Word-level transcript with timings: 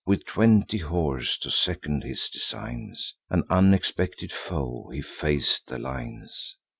With 0.07 0.25
twenty 0.25 0.79
horse 0.79 1.37
to 1.37 1.51
second 1.51 2.01
his 2.01 2.27
designs, 2.27 3.13
An 3.29 3.43
unexpected 3.51 4.33
foe, 4.33 4.89
he 4.91 5.03
fac'd 5.03 5.67
the 5.67 5.77
lines. 5.77 6.57